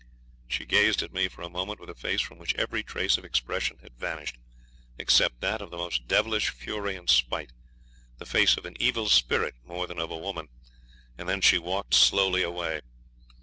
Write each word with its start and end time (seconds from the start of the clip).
She 0.47 0.65
gazed 0.65 1.03
at 1.03 1.13
me 1.13 1.27
for 1.27 1.43
a 1.43 1.47
moment 1.49 1.79
with 1.79 1.91
a 1.91 1.93
face 1.93 2.21
from 2.21 2.39
which 2.39 2.55
every 2.55 2.81
trace 2.81 3.19
of 3.19 3.23
expression 3.23 3.77
had 3.83 3.99
vanished, 3.99 4.35
except 4.97 5.41
that 5.41 5.61
of 5.61 5.69
the 5.69 5.77
most 5.77 6.07
devilish 6.07 6.49
fury 6.49 6.95
and 6.95 7.07
spite 7.07 7.51
the 8.17 8.25
face 8.25 8.57
of 8.57 8.65
an 8.65 8.77
evil 8.79 9.09
spirit 9.09 9.53
more 9.63 9.85
than 9.85 9.99
of 9.99 10.09
a 10.09 10.17
woman; 10.17 10.47
and 11.19 11.29
then 11.29 11.39
she 11.39 11.59
walked 11.59 11.93
slowly 11.93 12.41
away. 12.41 12.81